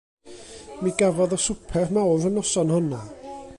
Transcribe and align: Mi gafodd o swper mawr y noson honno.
Mi 0.85 0.93
gafodd 1.01 1.35
o 1.37 1.39
swper 1.45 1.93
mawr 1.99 2.27
y 2.31 2.35
noson 2.39 2.77
honno. 2.79 3.03